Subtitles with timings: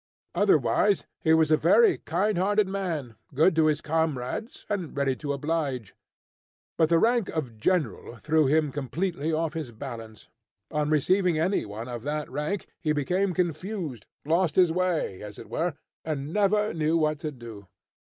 [0.33, 5.31] Otherwise he was a very kind hearted man, good to his comrades, and ready to
[5.31, 5.93] oblige.
[6.75, 10.27] But the rank of general threw him completely off his balance.
[10.71, 15.51] On receiving any one of that rank, he became confused, lost his way, as it
[15.51, 17.67] were, and never knew what to do.